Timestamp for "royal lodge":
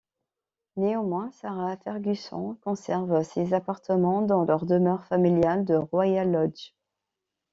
5.75-6.71